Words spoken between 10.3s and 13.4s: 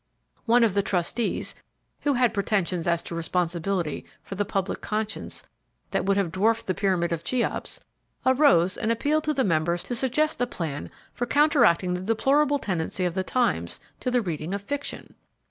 a plan for counteracting the deplorable tendency of the